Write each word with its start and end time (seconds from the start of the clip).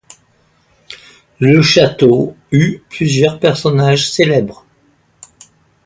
Le 1.37 1.61
château 1.61 2.35
eut 2.51 2.79
plusieurs 2.89 3.39
personnages 3.39 4.09
célèbres. 4.09 4.65